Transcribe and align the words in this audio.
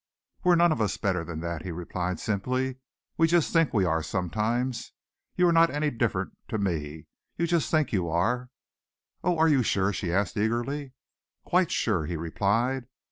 "We're 0.43 0.55
none 0.55 0.71
of 0.71 0.81
us 0.81 0.97
better 0.97 1.23
than 1.23 1.41
that," 1.41 1.61
he 1.61 1.69
replied 1.69 2.19
simply. 2.19 2.77
"We 3.17 3.27
just 3.27 3.53
think 3.53 3.71
we 3.71 3.85
are 3.85 4.01
sometimes. 4.01 4.93
You 5.35 5.47
are 5.47 5.53
not 5.53 5.69
any 5.69 5.91
different 5.91 6.35
to 6.47 6.57
me. 6.57 7.05
You 7.37 7.45
just 7.45 7.69
think 7.69 7.93
you 7.93 8.09
are." 8.09 8.49
"Oh, 9.23 9.37
are 9.37 9.47
you 9.47 9.61
sure?" 9.61 9.93
she 9.93 10.11
asked 10.11 10.37
eagerly. 10.37 10.93
"Quite 11.45 11.69
sure," 11.69 12.07
he 12.07 12.17
replied. 12.17 12.87